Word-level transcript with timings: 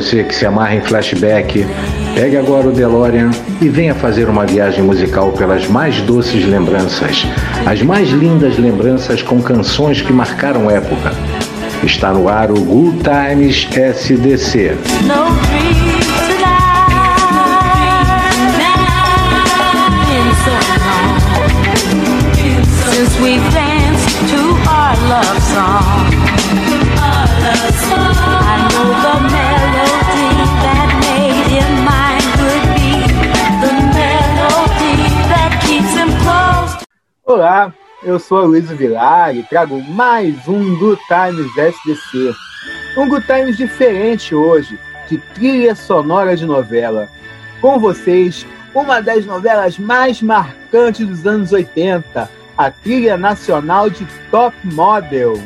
você 0.00 0.22
que 0.22 0.32
se 0.32 0.46
amarra 0.46 0.76
em 0.76 0.80
flashback, 0.80 1.66
pegue 2.14 2.36
agora 2.36 2.68
o 2.68 2.72
DeLorean 2.72 3.30
e 3.60 3.68
venha 3.68 3.96
fazer 3.96 4.28
uma 4.28 4.46
viagem 4.46 4.80
musical 4.80 5.32
pelas 5.32 5.66
mais 5.66 6.00
doces 6.02 6.46
lembranças, 6.46 7.26
as 7.66 7.82
mais 7.82 8.08
lindas 8.10 8.56
lembranças 8.58 9.22
com 9.22 9.42
canções 9.42 10.00
que 10.00 10.12
marcaram 10.12 10.70
época. 10.70 11.12
Está 11.82 12.12
no 12.12 12.28
ar 12.28 12.52
o 12.52 12.60
Good 12.60 12.98
Times 13.02 13.66
SDC. 13.72 14.78
Danced 23.50 24.30
to 24.30 24.40
our 24.68 24.96
love 25.08 25.42
song. 25.42 26.17
Olá, 37.38 37.72
eu 38.02 38.18
sou 38.18 38.46
Luiz 38.46 38.68
Vilar 38.68 39.36
e 39.36 39.44
trago 39.44 39.80
mais 39.80 40.48
um 40.48 40.76
Good 40.76 41.00
Times 41.06 41.56
SDC. 41.56 42.34
Um 42.96 43.08
Good 43.08 43.26
Times 43.28 43.56
diferente 43.56 44.34
hoje, 44.34 44.76
de 45.08 45.18
trilha 45.18 45.76
sonora 45.76 46.36
de 46.36 46.44
novela. 46.44 47.08
Com 47.60 47.78
vocês, 47.78 48.44
uma 48.74 49.00
das 49.00 49.24
novelas 49.24 49.78
mais 49.78 50.20
marcantes 50.20 51.06
dos 51.06 51.24
anos 51.28 51.52
80, 51.52 52.28
a 52.56 52.70
trilha 52.72 53.16
nacional 53.16 53.88
de 53.88 54.04
Top 54.32 54.56
Model. 54.64 55.40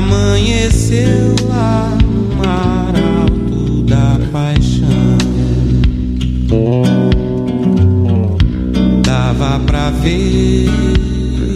Amanheceu 0.00 1.34
lá 1.46 1.96
no 2.02 2.34
mar 2.36 2.94
alto 3.20 3.82
da 3.82 4.18
paixão. 4.32 5.18
Dava 9.04 9.60
pra 9.60 9.90
ver 9.90 10.68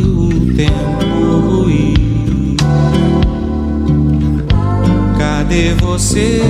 o 0.05 0.29
tempo 0.55 1.71
ir. 1.71 2.57
Cadê 5.19 5.75
você? 5.81 6.43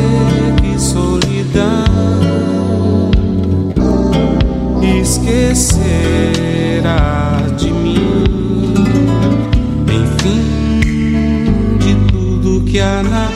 Que 0.60 0.80
solidão 0.80 1.84
esquecerá 5.00 6.24
que 12.74 12.80
há 12.80 13.33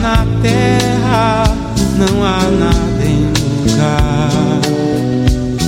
na 0.00 0.26
terra, 0.40 1.44
não 1.98 2.22
há 2.22 2.40
nada 2.50 3.04
em 3.04 3.26
lugar 3.26 4.60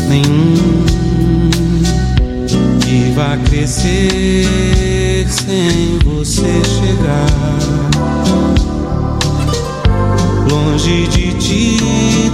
nenhum 0.08 0.84
que 2.80 3.12
vá 3.16 3.36
crescer 3.48 5.26
sem 5.28 5.98
você 6.04 6.62
chegar. 6.64 7.26
Longe 10.48 11.08
de 11.08 11.32
ti 11.34 11.76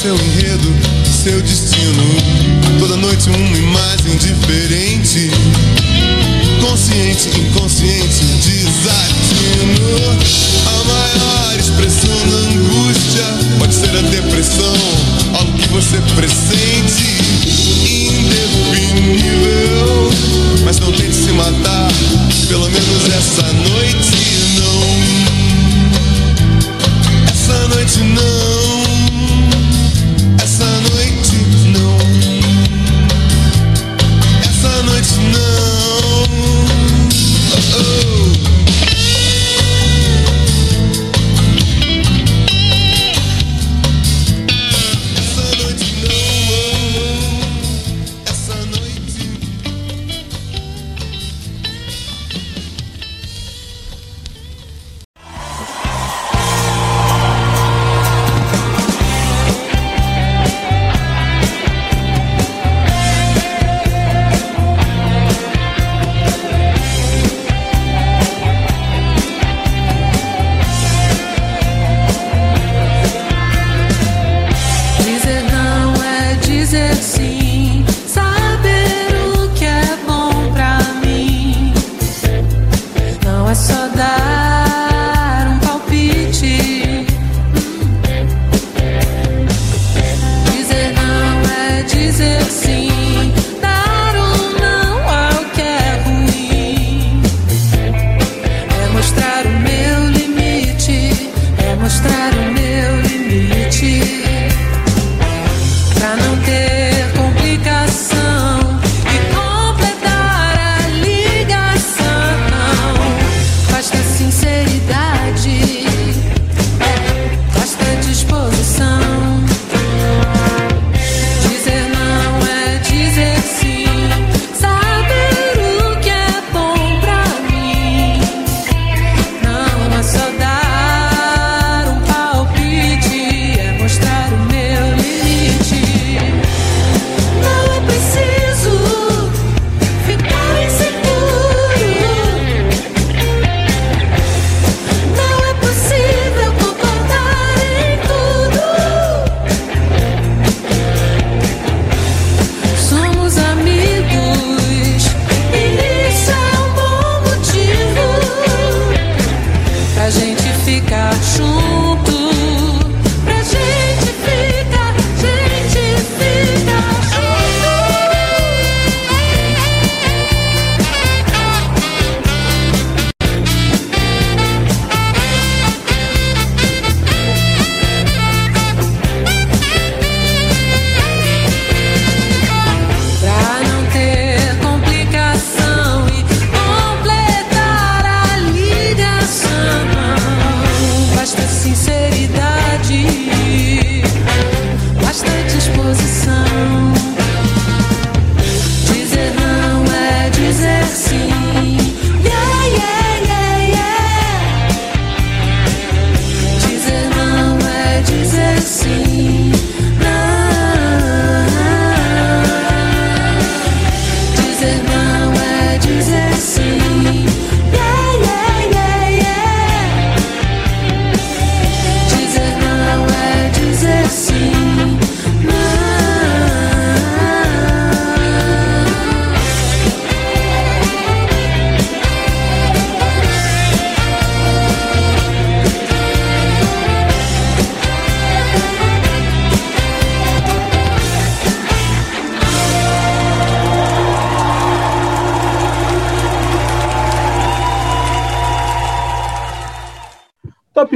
seu 0.00 0.14
enredo, 0.14 0.74
seu 1.04 1.42
destino. 1.42 2.02
Toda 2.78 2.96
noite 2.96 3.28
uma 3.28 3.36
imagem 3.36 3.69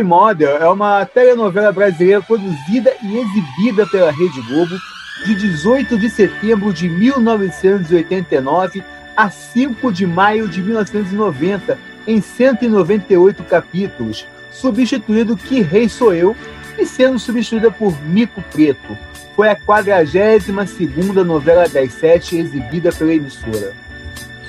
Model 0.04 0.56
é 0.58 0.68
uma 0.68 1.04
telenovela 1.04 1.72
brasileira 1.72 2.22
produzida 2.22 2.94
e 3.02 3.18
exibida 3.18 3.86
pela 3.86 4.12
Rede 4.12 4.40
Globo 4.42 4.76
de 5.24 5.34
18 5.34 5.98
de 5.98 6.10
setembro 6.10 6.72
de 6.72 6.88
1989 6.88 8.84
a 9.16 9.30
5 9.30 9.92
de 9.92 10.06
maio 10.06 10.48
de 10.48 10.60
1990, 10.62 11.78
em 12.06 12.20
198 12.20 13.42
capítulos, 13.44 14.26
substituindo 14.50 15.36
Que 15.36 15.62
Rei 15.62 15.88
Sou 15.88 16.12
Eu 16.12 16.36
e 16.78 16.84
sendo 16.84 17.18
substituída 17.18 17.70
por 17.70 17.98
Mico 18.02 18.42
Preto. 18.52 18.98
Foi 19.34 19.48
a 19.48 19.56
42ª 19.56 21.24
novela 21.24 21.68
das 21.68 21.92
sete 21.92 22.36
exibida 22.36 22.92
pela 22.92 23.14
emissora. 23.14 23.83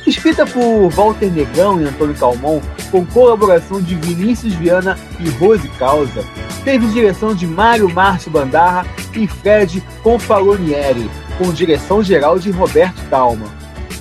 Escrita 0.07 0.45
por 0.45 0.89
Walter 0.89 1.31
Negão 1.31 1.81
e 1.81 1.85
Antônio 1.85 2.15
Calmon, 2.15 2.61
com 2.91 3.03
colaboração 3.07 3.81
de 3.81 3.95
Vinícius 3.95 4.53
Viana 4.53 4.97
e 5.19 5.27
Rose 5.29 5.67
Causa, 5.79 6.23
teve 6.63 6.85
direção 6.87 7.33
de 7.33 7.47
Mário 7.47 7.89
Márcio 7.89 8.29
Bandarra 8.29 8.85
e 9.15 9.27
Fred 9.27 9.83
Confalonieri, 10.03 11.09
com 11.39 11.51
direção 11.51 12.03
geral 12.03 12.37
de 12.37 12.51
Roberto 12.51 13.01
Talma. 13.09 13.47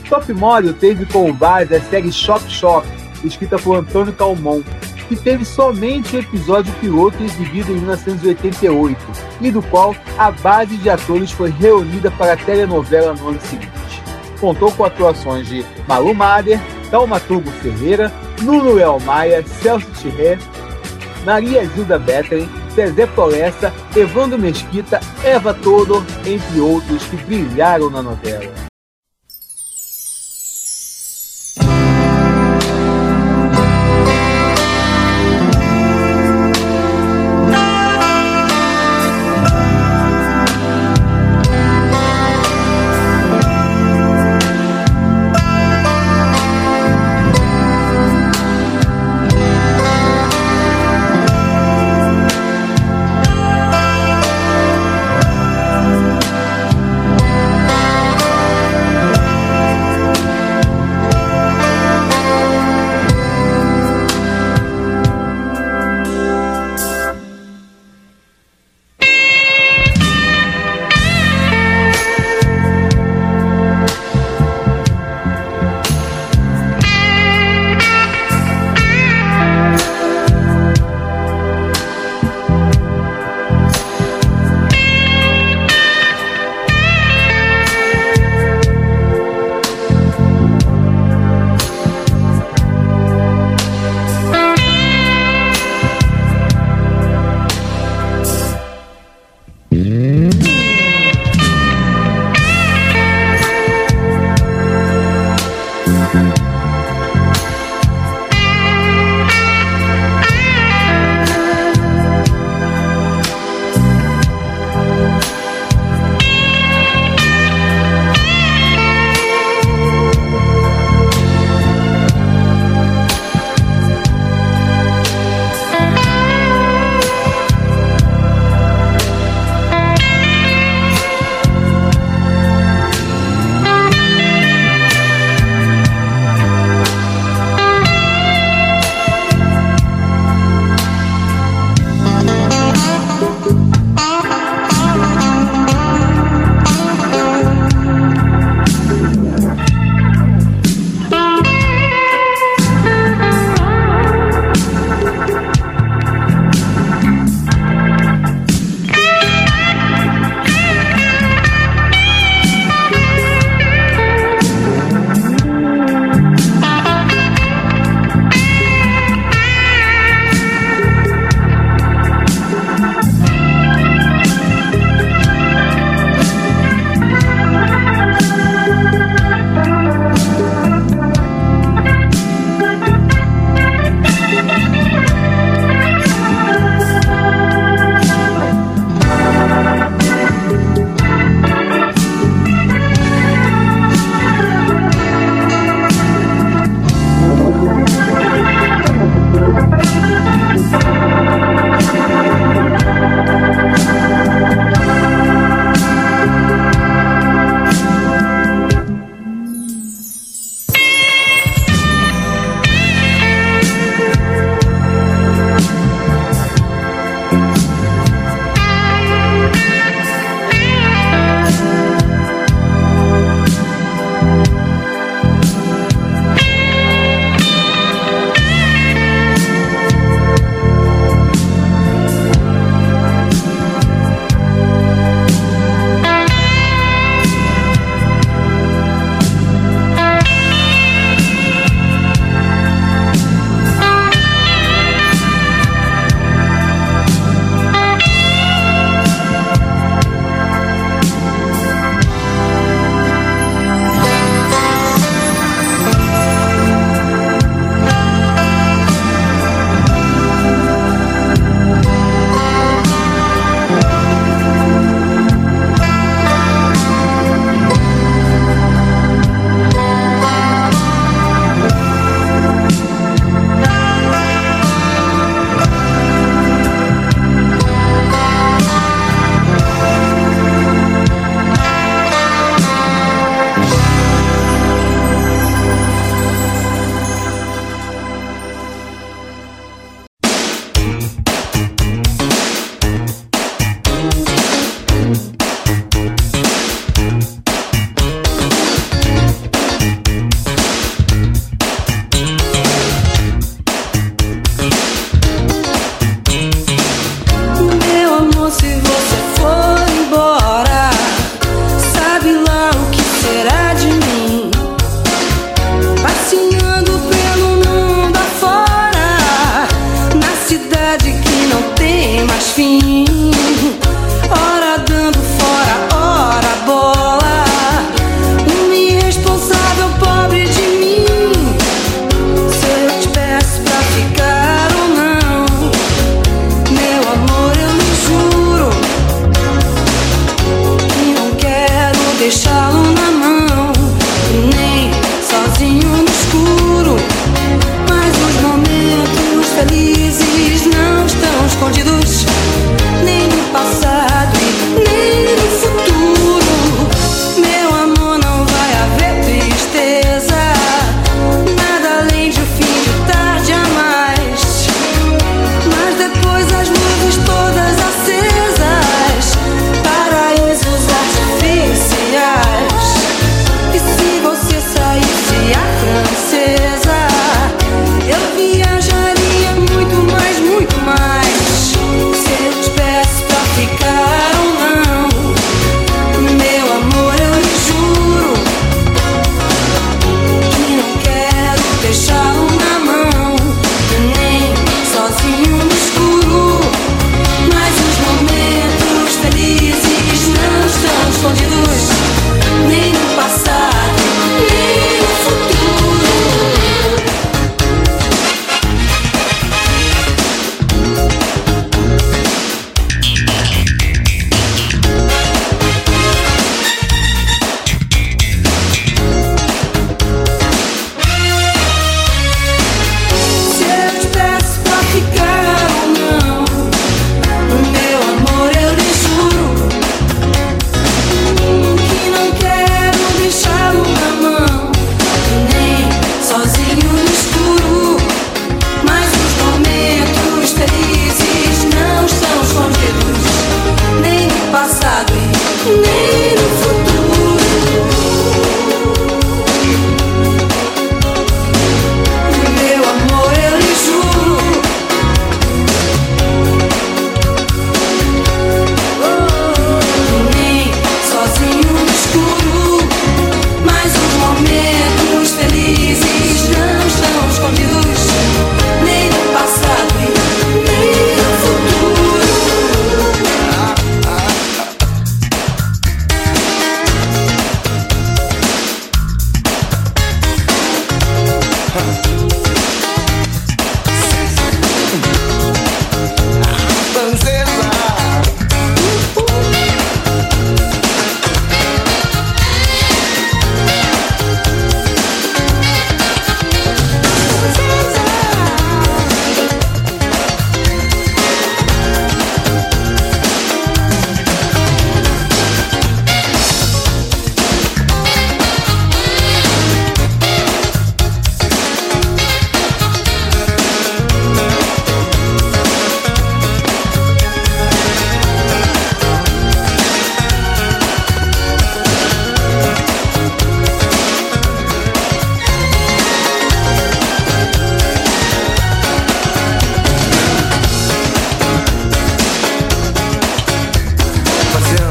Top 0.07 0.31
Model 0.35 0.75
teve 0.75 1.07
como 1.07 1.33
base 1.33 1.75
a 1.75 1.81
série 1.81 2.13
Shop 2.13 2.45
Shop, 2.51 2.87
escrita 3.25 3.59
por 3.59 3.77
Antônio 3.77 4.13
Calmon, 4.13 4.63
que 5.09 5.17
teve 5.17 5.45
somente 5.45 6.17
o 6.17 6.21
episódio 6.21 6.73
piloto 6.75 7.23
exibido 7.23 7.73
em 7.73 7.77
1988, 7.77 9.01
e 9.41 9.51
do 9.51 9.63
qual 9.63 9.97
a 10.19 10.31
base 10.31 10.77
de 10.77 10.91
atores 10.91 11.31
foi 11.31 11.51
reunida 11.51 12.11
para 12.11 12.35
a 12.35 12.37
telenovela 12.37 13.15
no 13.15 13.29
ano 13.29 13.41
seguinte. 13.41 13.84
Contou 14.41 14.71
com 14.73 14.85
atuações 14.85 15.49
de 15.49 15.65
Malu 15.87 16.15
Mader, 16.15 16.61
Taumaturgo 16.91 17.51
Ferreira, 17.51 18.13
Nuno 18.43 18.75
Léo 18.75 19.01
Maia, 19.01 19.45
Celso 19.47 19.91
Tirré, 20.01 20.39
Maria 21.25 21.65
Zilda 21.67 21.99
Bettering, 21.99 22.49
Zezé 22.75 23.07
Polessa, 23.07 23.73
Evandro 23.97 24.39
Mesquita, 24.39 25.01
Eva 25.25 25.55
Todor, 25.55 26.05
entre 26.27 26.61
outros 26.61 27.05
que 27.05 27.17
brilharam 27.17 27.89
na 27.89 28.03
novela. 28.03 28.74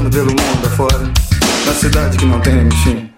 viajando 0.03 0.09
pelo 0.09 0.29
mundo 0.29 0.65
afora, 0.65 0.99
na 1.65 1.73
cidade 1.73 2.17
que 2.17 2.25
não 2.25 2.39
tem 2.41 2.69
fim. 2.83 3.12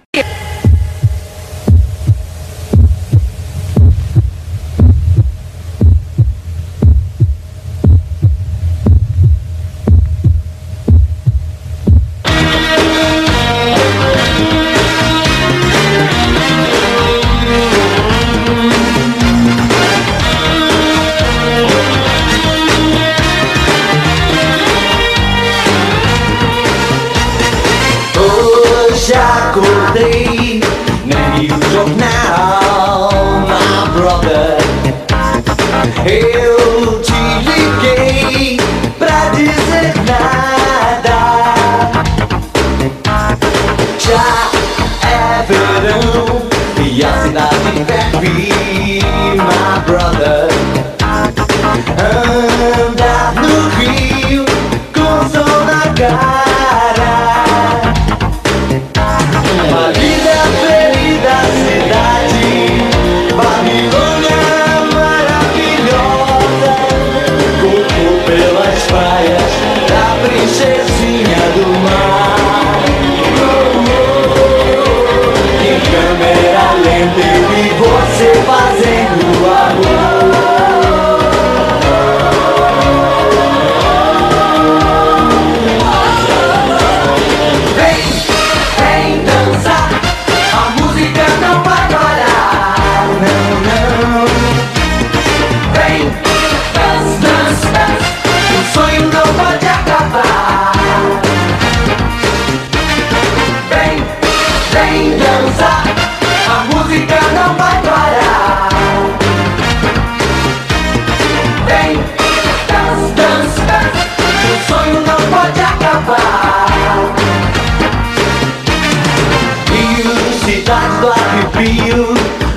Cidade 120.75 120.99
do 120.99 121.07
arrepio. 121.07 122.13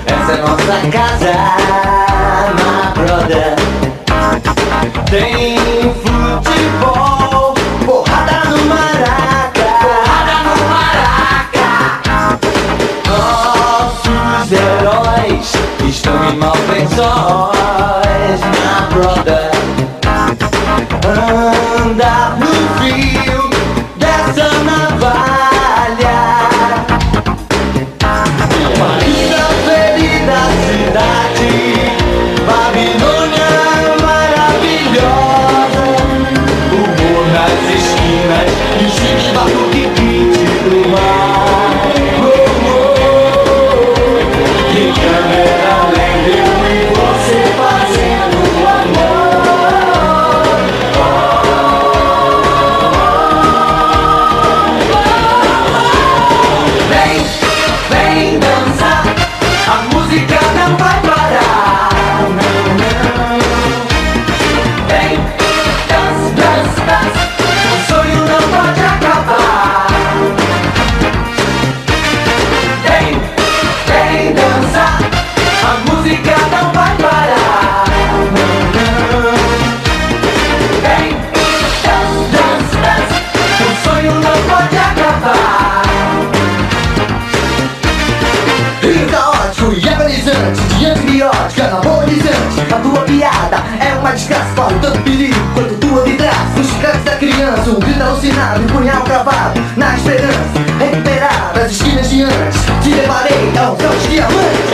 Essa 0.07 0.33
é 0.33 0.37
nossa 0.40 0.76
casa, 0.90 1.33
na 2.59 2.90
brother. 2.92 3.54
Tem 5.11 5.59
futebol, 5.94 7.54
porrada 7.85 8.37
no 8.50 8.59
maraca, 8.66 9.66
porrada 9.81 10.37
no 10.44 10.54
maraca. 10.68 11.68
Nossos 13.07 14.52
heróis 14.52 15.46
estão 15.88 16.18
em 16.31 16.37
malfeições, 16.37 16.98
na 18.59 18.74
brother. 18.92 19.50
Anda 21.07 22.12
no 22.38 22.52
fio 22.78 23.38
o 39.54 39.72
chique 39.72 39.97
criança, 97.48 97.70
um 97.70 97.80
grito 97.80 98.02
alucinado, 98.02 98.61
um 98.62 98.66
punhal 98.66 99.02
cravado 99.02 99.61
Na 99.76 99.94
esperança, 99.94 100.38
recuperar 100.78 101.52
as 101.54 101.72
esquinas 101.72 102.11
de 102.11 102.22
antes 102.22 102.61
Te 102.82 102.90
levarei 102.90 103.52
aos 103.58 103.78
seus 103.78 104.08
diamantes 104.08 104.68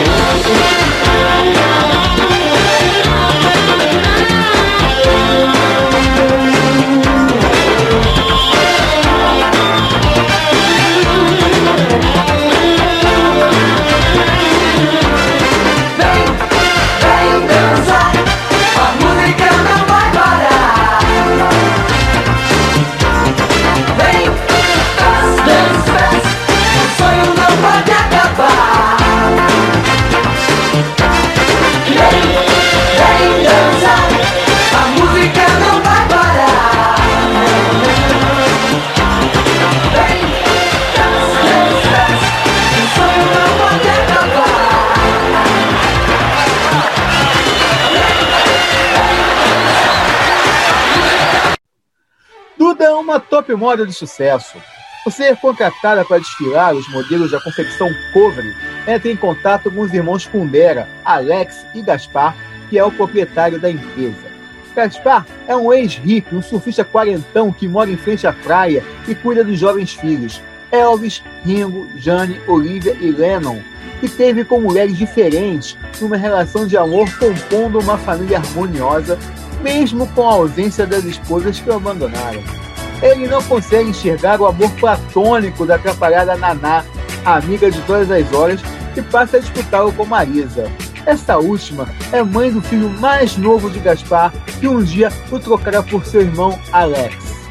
top 53.44 53.54
model 53.54 53.86
de 53.86 53.92
sucesso. 53.92 54.56
Por 55.04 55.12
ser 55.12 55.36
contratada 55.36 56.02
para 56.04 56.18
desfilar 56.18 56.74
os 56.74 56.88
modelos 56.88 57.30
da 57.30 57.40
confecção 57.40 57.90
Covery, 58.12 58.54
entra 58.86 59.10
em 59.10 59.16
contato 59.16 59.70
com 59.70 59.82
os 59.82 59.92
irmãos 59.92 60.26
Kundera, 60.26 60.88
Alex 61.04 61.66
e 61.74 61.82
Gaspar, 61.82 62.34
que 62.70 62.78
é 62.78 62.84
o 62.84 62.90
proprietário 62.90 63.60
da 63.60 63.70
empresa. 63.70 64.32
Gaspar 64.74 65.26
é 65.46 65.54
um 65.54 65.72
ex-hippie, 65.72 66.34
um 66.34 66.42
surfista 66.42 66.84
quarentão 66.84 67.52
que 67.52 67.68
mora 67.68 67.90
em 67.90 67.98
frente 67.98 68.26
à 68.26 68.32
praia 68.32 68.82
e 69.06 69.14
cuida 69.14 69.44
dos 69.44 69.58
jovens 69.58 69.92
filhos, 69.92 70.40
Elvis, 70.72 71.22
Ringo, 71.44 71.86
Jane, 71.96 72.40
Olivia 72.48 72.96
e 72.98 73.10
Lennon, 73.10 73.60
que 74.00 74.08
teve 74.08 74.42
com 74.42 74.60
mulheres 74.60 74.96
diferentes 74.96 75.76
numa 76.00 76.16
relação 76.16 76.66
de 76.66 76.76
amor 76.76 77.08
compondo 77.18 77.78
uma 77.78 77.98
família 77.98 78.38
harmoniosa, 78.38 79.18
mesmo 79.62 80.06
com 80.08 80.28
a 80.28 80.32
ausência 80.32 80.86
das 80.86 81.04
esposas 81.04 81.60
que 81.60 81.68
o 81.68 81.74
abandonaram. 81.74 82.63
Ele 83.04 83.28
não 83.28 83.42
consegue 83.42 83.90
enxergar 83.90 84.40
o 84.40 84.46
amor 84.46 84.70
platônico 84.72 85.66
da 85.66 85.74
atrapalhada 85.74 86.36
Naná, 86.36 86.82
amiga 87.22 87.70
de 87.70 87.78
todas 87.82 88.10
as 88.10 88.32
horas, 88.32 88.62
e 88.96 89.02
passa 89.02 89.36
a 89.36 89.40
disputá-lo 89.40 89.92
com 89.92 90.06
Marisa. 90.06 90.70
Essa 91.04 91.36
última 91.36 91.86
é 92.12 92.22
mãe 92.22 92.50
do 92.50 92.62
filho 92.62 92.88
mais 92.88 93.36
novo 93.36 93.68
de 93.68 93.78
Gaspar, 93.78 94.32
que 94.58 94.66
um 94.66 94.82
dia 94.82 95.12
o 95.30 95.38
trocará 95.38 95.82
por 95.82 96.06
seu 96.06 96.22
irmão 96.22 96.58
Alex. 96.72 97.43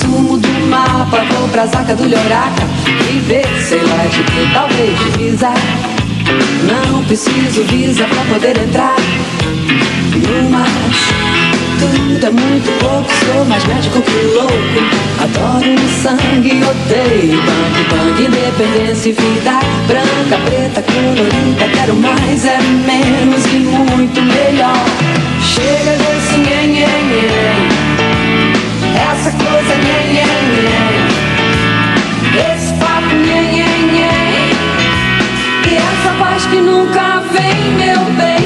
Sumo 0.00 0.36
do 0.38 0.66
mapa, 0.68 1.24
vou 1.32 1.48
pra 1.48 1.66
Zaca 1.66 1.94
do 1.94 2.04
Lhoraca 2.04 2.64
e 3.08 3.18
ver, 3.20 3.46
sei 3.62 3.82
lá 3.82 4.04
de 4.04 4.22
que, 4.22 4.52
talvez 4.52 4.98
divisa. 4.98 5.52
Não 6.68 7.02
preciso 7.04 7.64
visa 7.64 8.04
pra 8.04 8.22
poder 8.32 8.56
entrar 8.56 8.96
no 8.96 10.50
mas 10.50 11.50
tudo 11.80 12.26
é 12.26 12.30
muito 12.30 12.78
pouco, 12.78 13.10
sou 13.24 13.44
mais 13.46 13.64
médico 13.64 14.02
que 14.02 14.34
louco. 14.34 14.50
Adoro 15.22 15.78
sangue, 16.02 16.62
odeio 16.62 17.40
bang 17.42 17.84
bang, 17.90 18.24
independência 18.24 19.08
e 19.08 19.12
vida 19.12 19.60
branca, 19.86 20.38
preta, 20.44 20.82
colorida. 20.82 21.68
Quero 21.74 21.96
mais, 21.96 22.44
é 22.44 22.58
menos 22.60 23.46
e 23.46 23.58
muito 23.58 24.20
melhor. 24.22 24.84
Chega 25.42 25.96
desse 25.96 26.36
nhen, 26.38 26.68
nhen, 26.68 27.04
nhen. 27.06 27.69
Essa 29.20 29.32
coisa 29.32 29.74
nhen, 29.76 30.14
nhen, 30.14 30.44
nhen. 30.64 31.04
Esse 32.54 32.72
papo 32.76 33.14
nhen, 33.16 33.52
nhen, 33.52 33.82
nhen. 33.92 34.56
E 35.70 35.76
essa 35.76 36.14
paz 36.18 36.46
que 36.46 36.56
nunca 36.56 37.22
vem, 37.30 37.60
meu 37.72 38.02
bem. 38.16 38.38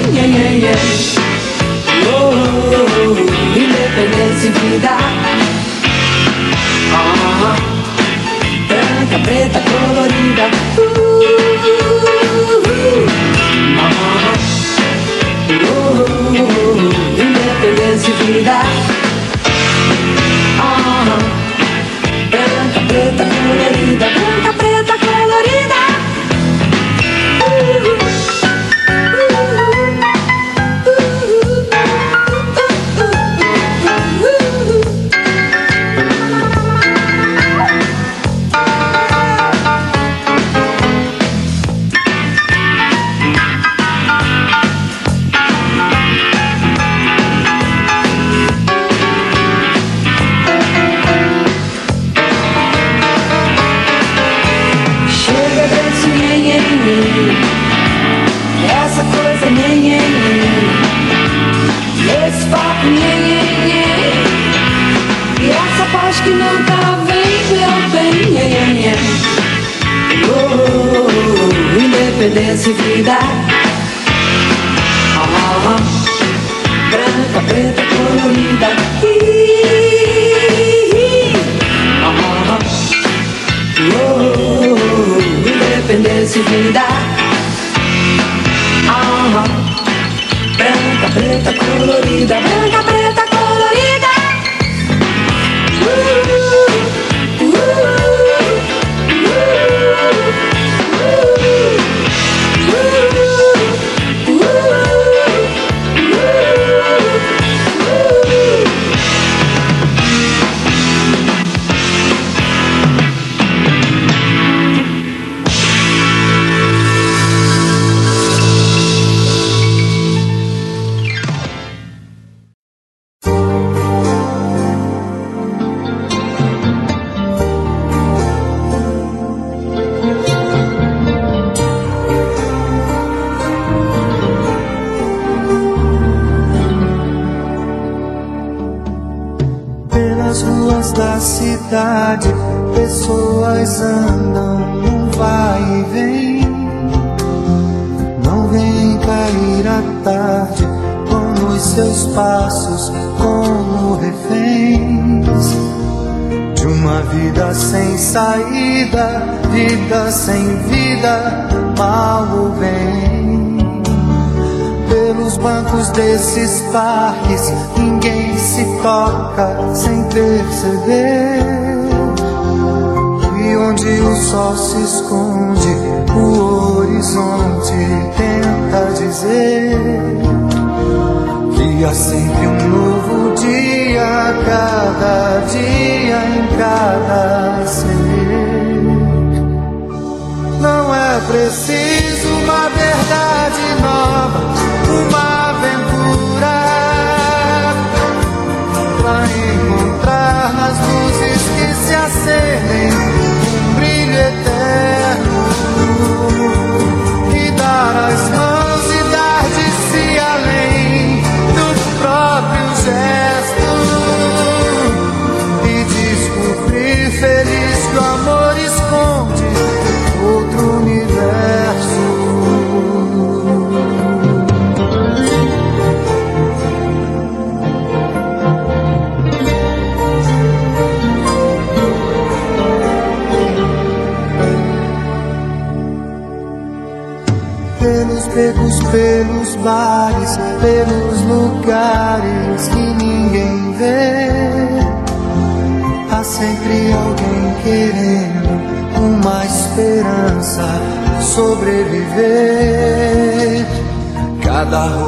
Oh, 2.08 2.12
oh, 2.12 2.86
oh, 3.06 3.56
independência 3.56 4.48
e 4.48 4.50
vida. 4.50 5.23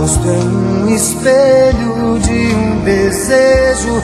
rosto 0.06 0.28
é 0.28 0.38
um 0.38 0.94
espelho 0.94 2.18
de 2.20 2.54
um 2.54 2.84
desejo 2.84 4.00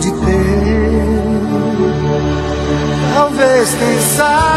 de 0.00 0.10
ter. 0.10 0.40
Talvez, 3.14 3.74
quem 3.74 4.00
sabe. 4.16 4.49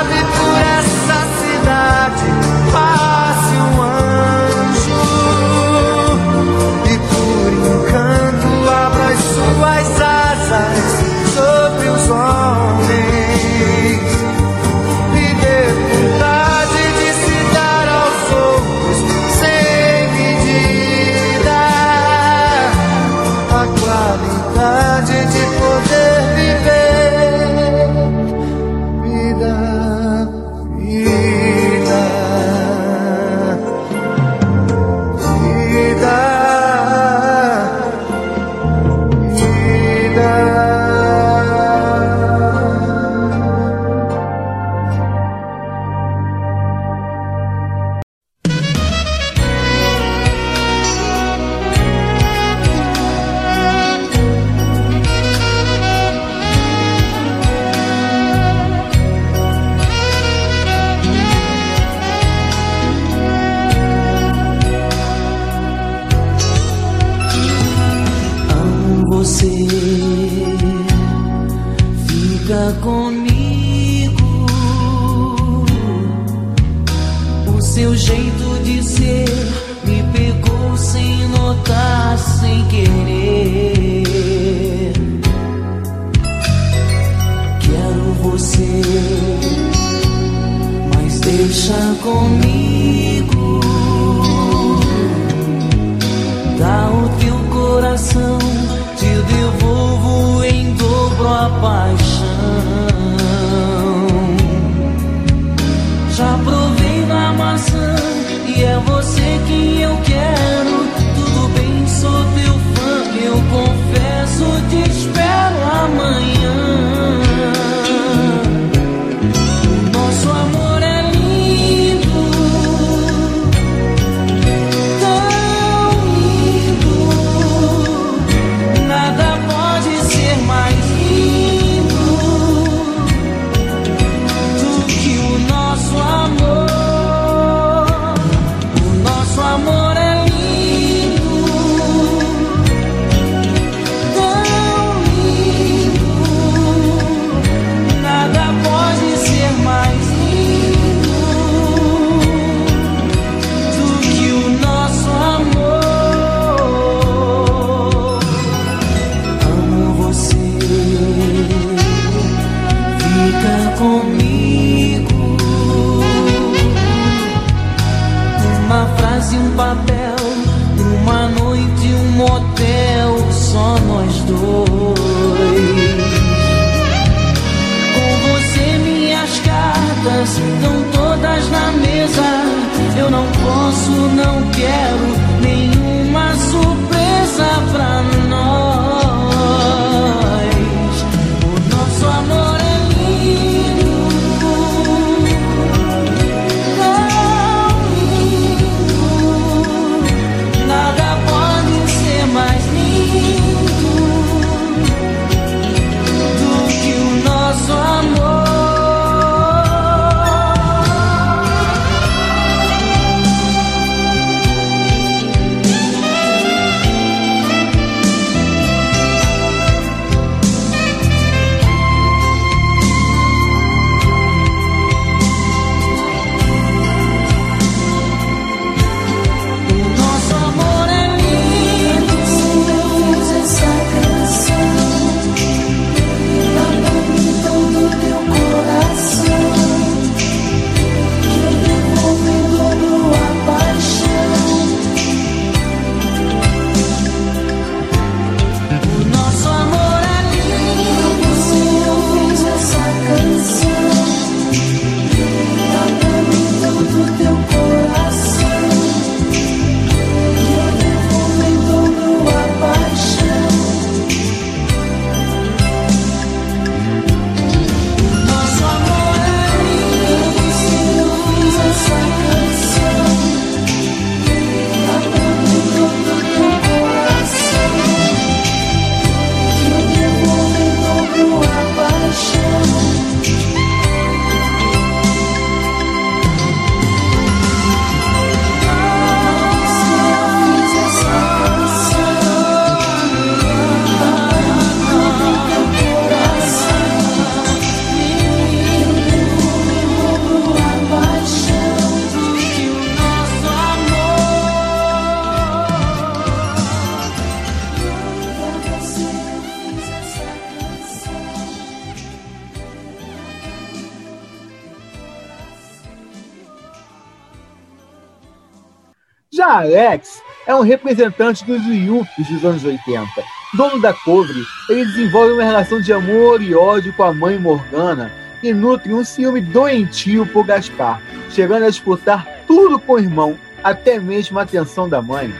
Alex 319.53 320.23
é 320.47 320.55
um 320.55 320.61
representante 320.61 321.45
dos 321.45 321.63
Yuppies 321.63 322.27
dos 322.27 322.43
anos 322.43 322.63
80. 322.63 323.07
Dono 323.53 323.79
da 323.79 323.93
Cobre, 323.93 324.43
ele 324.67 324.85
desenvolve 324.85 325.33
uma 325.33 325.43
relação 325.43 325.79
de 325.79 325.93
amor 325.93 326.41
e 326.41 326.55
ódio 326.55 326.91
com 326.93 327.03
a 327.03 327.13
mãe 327.13 327.37
Morgana 327.37 328.11
e 328.41 328.51
nutre 328.51 328.91
um 328.91 329.03
ciúme 329.03 329.41
doentio 329.41 330.25
por 330.25 330.43
Gaspar, 330.43 330.99
chegando 331.29 331.65
a 331.65 331.69
disputar 331.69 332.27
tudo 332.47 332.79
com 332.79 332.93
o 332.93 332.99
irmão, 332.99 333.37
até 333.63 333.99
mesmo 333.99 334.39
a 334.39 334.41
atenção 334.41 334.89
da 334.89 335.03
mãe. 335.03 335.31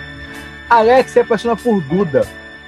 Alex 0.70 1.12
se 1.12 1.20
apaixona 1.20 1.56
por 1.56 1.82
Duda. 1.82 2.28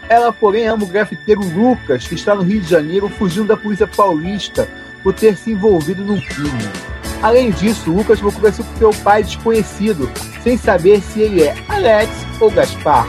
Ela, 0.09 0.33
porém, 0.33 0.67
ama 0.67 0.83
o 0.83 0.87
grafiteiro 0.87 1.41
Lucas, 1.41 2.07
que 2.07 2.15
está 2.15 2.33
no 2.33 2.41
Rio 2.41 2.61
de 2.61 2.69
Janeiro 2.69 3.07
fugindo 3.07 3.47
da 3.47 3.57
polícia 3.57 3.85
paulista 3.85 4.67
por 5.03 5.13
ter 5.13 5.37
se 5.37 5.51
envolvido 5.51 6.03
num 6.03 6.19
crime. 6.19 6.69
Além 7.21 7.51
disso, 7.51 7.91
Lucas 7.91 8.19
procura 8.19 8.51
seu 8.51 8.65
seu 8.77 8.91
pai 9.03 9.23
desconhecido, 9.23 10.11
sem 10.45 10.59
saber 10.59 11.01
se 11.01 11.21
ele 11.21 11.41
é 11.41 11.55
Alex 11.67 12.11
ou 12.39 12.51
Gaspar. 12.51 13.07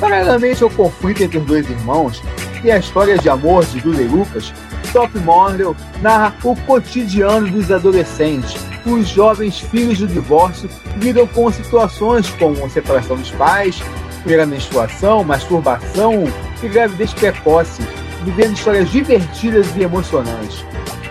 Paralelamente 0.00 0.64
ao 0.64 0.70
conflito 0.70 1.22
entre 1.22 1.38
os 1.38 1.46
dois 1.46 1.70
irmãos 1.70 2.20
e 2.64 2.72
a 2.72 2.78
história 2.78 3.16
de 3.16 3.28
amor 3.28 3.64
de 3.66 3.80
Duda 3.80 4.02
e 4.02 4.08
Lucas, 4.08 4.52
Top 4.92 5.16
Model 5.20 5.76
narra 6.02 6.34
o 6.42 6.56
cotidiano 6.56 7.48
dos 7.48 7.70
adolescentes. 7.70 8.56
Os 8.84 9.06
jovens 9.06 9.60
filhos 9.60 9.98
do 9.98 10.08
divórcio 10.08 10.68
lidam 10.96 11.24
com 11.28 11.52
situações 11.52 12.28
como 12.30 12.68
separação 12.68 13.16
dos 13.16 13.30
pais, 13.30 13.80
primeira 14.22 14.44
menstruação, 14.44 15.22
masturbação 15.22 16.24
e 16.60 16.68
gravidez 16.68 17.14
precoce. 17.14 17.80
vivendo 18.24 18.54
histórias 18.54 18.90
divertidas 18.90 19.68
e 19.76 19.82
emocionantes. 19.82 20.64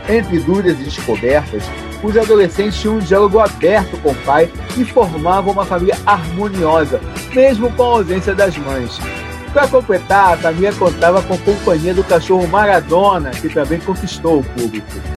Entre 0.10 0.40
dúvidas 0.40 0.80
e 0.80 0.84
descobertas, 0.84 1.64
os 2.04 2.18
adolescentes 2.18 2.80
tinham 2.80 2.96
um 2.96 3.00
diálogo 3.00 3.40
aberto 3.40 3.98
com 4.02 4.12
o 4.12 4.16
pai 4.24 4.52
e 4.78 4.86
formavam 4.86 5.54
uma 5.54 5.66
família 5.66 5.98
harmoniosa, 6.06 7.02
mesmo 7.34 7.72
com 7.74 7.84
a 7.84 7.88
ausência 7.88 8.34
das 8.34 8.58
mães. 8.58 8.98
Para 9.54 9.68
completar, 9.68 10.34
a 10.34 10.38
família 10.38 10.74
contava 10.74 11.22
com 11.24 11.34
a 11.34 11.38
companhia 11.38 11.94
do 11.94 12.04
cachorro 12.04 12.48
Maradona, 12.48 13.32
que 13.32 13.50
também 13.50 13.80
conquistou 13.80 14.40
o 14.40 14.44
público. 14.44 15.19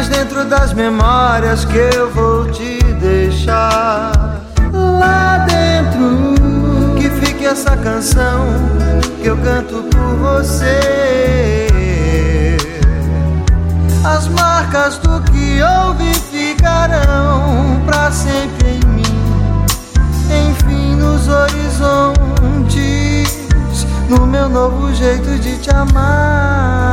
Mas 0.00 0.08
dentro 0.08 0.46
das 0.46 0.72
memórias 0.72 1.66
que 1.66 1.76
eu 1.76 2.10
vou 2.10 2.50
te 2.50 2.82
deixar 2.94 4.40
lá 4.72 5.44
dentro 5.46 6.34
que 6.96 7.10
fique 7.20 7.44
essa 7.44 7.76
canção 7.76 8.46
que 9.20 9.26
eu 9.28 9.36
canto 9.36 9.84
por 9.90 10.16
você. 10.16 11.66
As 14.02 14.26
marcas 14.28 14.96
do 14.96 15.20
que 15.30 15.60
houve 15.60 16.14
ficarão 16.14 17.82
para 17.84 18.10
sempre 18.10 18.80
em 18.82 18.86
mim, 18.86 19.02
enfim 20.48 20.96
nos 20.96 21.28
horizontes, 21.28 21.76
no 24.08 24.26
meu 24.26 24.48
novo 24.48 24.94
jeito 24.94 25.38
de 25.40 25.58
te 25.58 25.68
amar. 25.68 26.89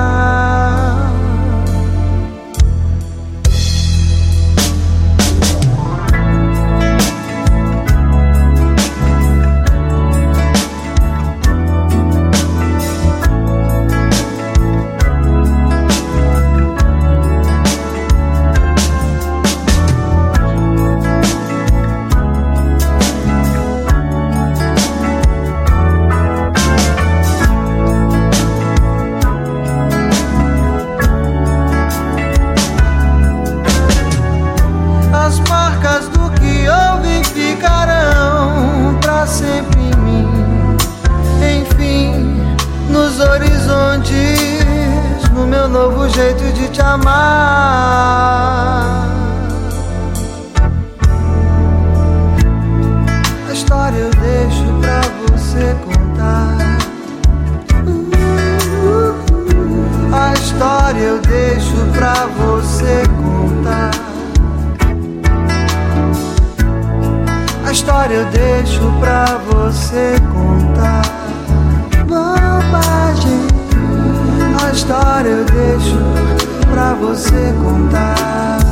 te 46.78 46.82
amar. 46.82 47.18
A 53.50 53.52
história 53.52 53.98
eu 53.98 54.12
deixo 54.12 54.64
pra 54.80 55.02
você 55.26 55.76
contar. 55.86 56.58
A 60.14 60.34
história 60.34 61.00
eu 61.00 61.20
deixo 61.22 61.76
pra 61.94 62.14
você 62.38 63.04
contar. 63.24 63.92
A 67.66 67.72
história 67.72 68.16
eu 68.16 68.26
deixo 68.26 68.92
pra 69.00 69.26
você 69.50 70.16
contar. 70.32 71.02
Bobagem. 72.06 73.48
A 74.64 74.72
história 74.72 75.30
eu 75.30 75.46
deixo 75.46 76.57
pra 76.78 76.94
você 76.94 77.56
contar. 77.64 78.67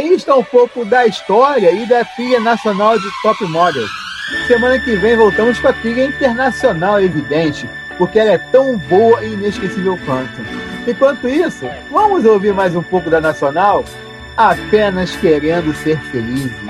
Aí 0.00 0.14
está 0.14 0.34
um 0.34 0.42
pouco 0.42 0.82
da 0.82 1.06
história 1.06 1.70
e 1.72 1.86
da 1.86 2.02
trilha 2.02 2.40
nacional 2.40 2.98
de 2.98 3.04
Top 3.22 3.44
Model. 3.44 3.86
Semana 4.46 4.78
que 4.78 4.96
vem 4.96 5.14
voltamos 5.14 5.60
com 5.60 5.68
a 5.68 5.74
trilha 5.74 6.06
internacional, 6.06 6.98
evidente, 7.02 7.68
porque 7.98 8.18
ela 8.18 8.30
é 8.30 8.38
tão 8.38 8.78
boa 8.78 9.22
e 9.22 9.34
inesquecível 9.34 9.98
quanto. 10.06 10.40
Enquanto 10.88 11.28
isso, 11.28 11.68
vamos 11.90 12.24
ouvir 12.24 12.54
mais 12.54 12.74
um 12.74 12.82
pouco 12.82 13.10
da 13.10 13.20
nacional? 13.20 13.84
Apenas 14.38 15.14
querendo 15.16 15.74
ser 15.74 16.00
felizes. 16.04 16.69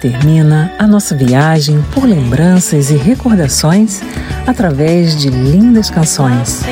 Termina 0.00 0.72
a 0.78 0.86
nossa 0.86 1.14
viagem 1.14 1.84
por 1.92 2.04
lembranças 2.04 2.90
e 2.90 2.96
recordações 2.96 4.00
através 4.46 5.14
de 5.14 5.28
lindas 5.28 5.90
canções. 5.90 6.62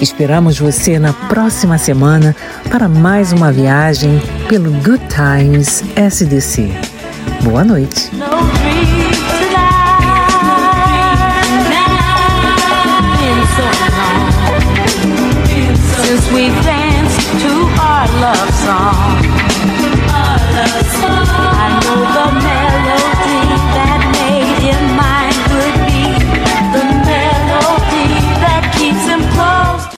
Esperamos 0.00 0.58
você 0.58 0.98
na 0.98 1.12
próxima 1.12 1.78
semana 1.78 2.34
para 2.70 2.88
mais 2.88 3.32
uma 3.32 3.52
viagem 3.52 4.20
pelo 4.48 4.72
Good 4.72 5.02
Times 5.08 5.84
SDC. 5.94 6.72
Boa 7.44 7.62
noite. 7.62 8.10
Since 16.04 16.32
we've 16.32 16.82